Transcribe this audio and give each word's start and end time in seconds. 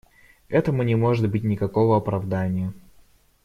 Этому 0.49 0.81
не 0.81 0.95
может 0.95 1.29
быть 1.29 1.43
никакого 1.43 1.95
оправдания. 1.95 2.73